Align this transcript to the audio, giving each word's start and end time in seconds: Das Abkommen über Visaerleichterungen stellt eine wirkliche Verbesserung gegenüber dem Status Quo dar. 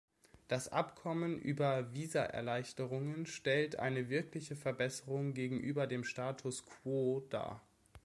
Das 0.47 0.67
Abkommen 0.67 1.37
über 1.37 1.93
Visaerleichterungen 1.93 3.27
stellt 3.27 3.77
eine 3.77 4.09
wirkliche 4.09 4.55
Verbesserung 4.55 5.35
gegenüber 5.35 5.85
dem 5.85 6.03
Status 6.05 6.65
Quo 6.65 7.19
dar. 7.29 7.61